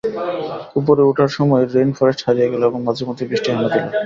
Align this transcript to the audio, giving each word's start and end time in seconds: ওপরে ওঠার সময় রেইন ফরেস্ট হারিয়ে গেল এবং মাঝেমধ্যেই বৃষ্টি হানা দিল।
ওপরে 0.75 1.01
ওঠার 1.03 1.29
সময় 1.37 1.63
রেইন 1.73 1.89
ফরেস্ট 1.97 2.21
হারিয়ে 2.25 2.51
গেল 2.51 2.61
এবং 2.65 2.79
মাঝেমধ্যেই 2.87 3.29
বৃষ্টি 3.31 3.49
হানা 3.51 3.69
দিল। 3.73 3.85